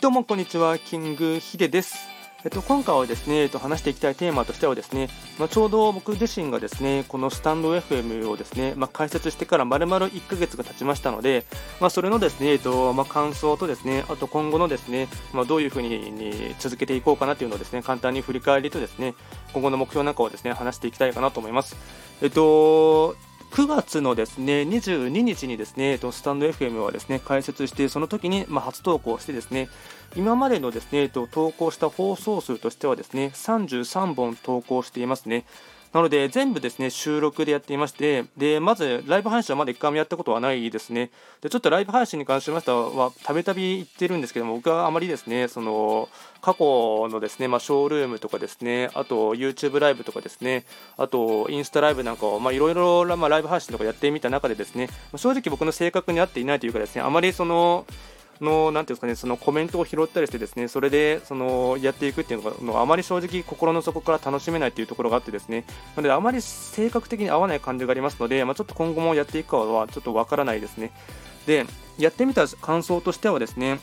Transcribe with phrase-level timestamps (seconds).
[0.00, 1.96] どうもこんにちは、キングヒデです。
[2.44, 5.08] えっと、今回はですね、えっと、話していきたいテーマとしてはですね、
[5.40, 11.46] まあ、ちょうど僕自身がですね、このスタンド FM をですね、まあ、開設してから丸々1ヶ月が経ちましたので、
[11.80, 19.16] まあ、それのですね、えっと、ま感想とですね、あと今後のですね、まどういうふうに続けていこうかなというのをですね、簡単に振り返りとですね、
[19.52, 21.74] 今後の目標なんかをですね、話していきたいかなと思います。
[22.22, 23.16] えっと、
[23.50, 29.68] 9月のですね22日にですねスタンド FM はですね開設してその時にま初投稿してですね
[30.16, 35.44] 今までのですね投稿した放送数としてはですね33本投稿していますね。
[35.92, 41.10] なので、全部ですね、収録でやっていまして、で、まず、ライブ配信はまだ1回もやったことはないですね。
[41.40, 46.08] で、ちょっとライブ配信に関しましては、たびたび言ってるんですけども、僕はあまりですね、その、
[46.40, 50.64] 過去のですね、まあ、ショールームとかですね、あと YouTube ライブとかですね、
[50.96, 57.86] あとインスタライブなんかを、まあ、いろいろ、ま、ライブ配信とかやってみた中でですね、正直僕の性格に合っていないというかですね、あまりその、
[58.40, 65.64] の、なんていうんですかね、そのコメントを拾ったりしてですね、それで、その、やっていくっていうのが、あまり正直心の底から楽しめないというところがあってですね、
[65.96, 70.92] なので、あまり性格的に合わない感じがありますので、まあ、ちょっと今後もやっていくかはちょっとわからないですね。
[71.46, 71.66] で、
[71.98, 73.80] やってみた感想としてはですね、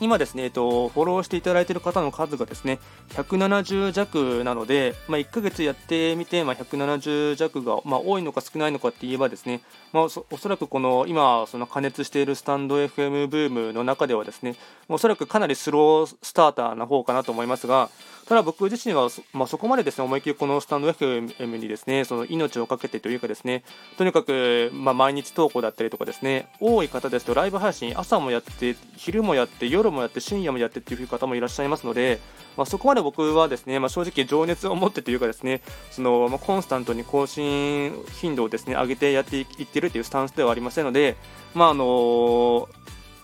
[0.00, 2.78] 今ですね、えっと、フォローしていただいている方の数がですね、
[3.10, 9.60] 170弱なので、まあ、1ヶ月やってみて、まあ、170弱が、まあ、多いのか少ないのかって言えばですね、
[9.92, 14.56] まあ、おそらくこの今、その加熱しているスタンド FM ブームの中ではですね、
[14.88, 17.90] おそらくかなりスロースターターな方かなと思いますが、
[18.30, 23.64] ただ僕自身は、まあ、そこまでですね思いっきりこのスタンド FM にですねその命を懸けてというかですね
[23.98, 32.20] とにかく、まあ、毎日投稿だったりとかですね多い方ですとライブ配信朝もやって昼もやって夜もやって深夜もやってっていう方もいらっしゃいますので、
[32.56, 41.16] まあ、そこまで僕はですね、まあ、正直情熱を持ってというかですねその、まあ、コンスタントに更新頻度をですね上げてやっていってるというスタンスではありませんので、
[41.54, 42.66] まああのー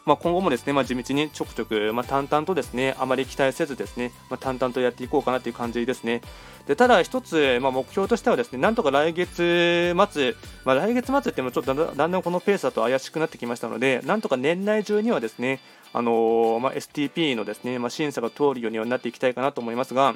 [0.07, 6.23] まあ、今後もですね、まあ、地道にちょくちょく、まあ、淡々とですね、あまり期待せずですね、ま、淡々とやっていこうかなという感じですね。
[6.69, 10.35] でただ、一つ、ま、目標としてはですね、なんとか来月末、
[10.65, 15.59] ま、来月末ってもちょっとだんだんこのペースだと怪しくなってきましたので、なんとか年内中にはですね、
[15.93, 20.15] あのー、ま、STP のですね、ま、審査が通るようにはなっていきたいかなと思いますが、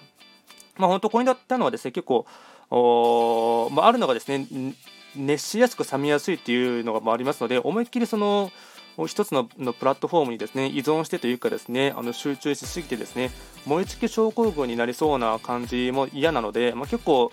[0.77, 2.27] ま、本当、これだったのはですね、結構、
[2.71, 4.47] おまあ、あるのがですね、
[5.17, 8.53] 熱しやすく冷めやすいっていうのがありますので、思いっきりその、
[9.07, 13.31] 一つのプラットフォームにですね依存してというかですねあの集中しすぎてですね
[13.67, 17.33] 燃え尽き症候群になりそうな感じも嫌なので、まあ、結構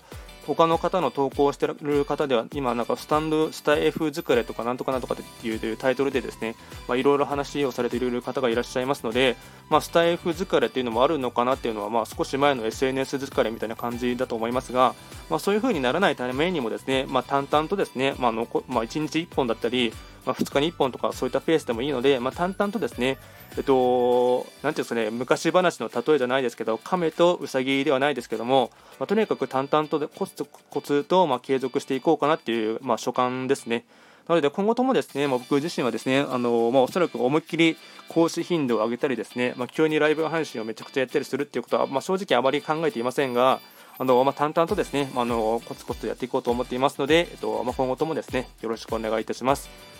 [0.54, 6.54] 他の方の投稿してる方では今なんかスタンドスタイフ作れとかなんとかなんとかっていうタイトルでですね
[6.96, 9.36] いろいろ話をされている方がいらっしゃいますので、
[9.68, 14.94] まあ、スタイフ疲れっていうのもあるのかなっていうのは、まあ、少し前の SNS 疲れみたいな感じだと思いますが、
[15.28, 19.92] まあ、そういう風にならないためにもですね、ま、淡々とですね、まあのこま、1日1本だったり、
[20.28, 23.16] まあ、2日に1本とかそういったペースでもいいので、まあ、淡々とですね、
[23.56, 33.86] えっと、なていうんですかね、昔話の例えじゃないですけど、亀とウサギではないですけども、まあ、とにかく淡々とコツコツとま継続していこうかなっていう、まあ、所感ですね。
[34.28, 37.78] なので今後ともですね、まあ、僕自身はですね、あのまあ、おそらく思いっきり
[38.10, 43.60] 講師頻度を上げたりですね、まあ、急にライブ配信をめちゃくちゃやったりするっていうことは、ま、正直あまり考えていませんが、
[43.98, 49.97] あのま、淡々とですね、あのコツコツやっていこうと思っていますので、えっとま、今後ともですね、よろしくお願いいたします。